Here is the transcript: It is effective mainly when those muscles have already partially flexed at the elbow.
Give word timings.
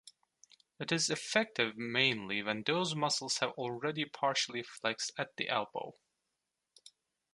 It 0.79 0.91
is 0.91 1.11
effective 1.11 1.77
mainly 1.77 2.41
when 2.41 2.63
those 2.63 2.95
muscles 2.95 3.37
have 3.37 3.51
already 3.51 4.03
partially 4.03 4.63
flexed 4.63 5.11
at 5.15 5.37
the 5.37 5.47
elbow. 5.47 5.93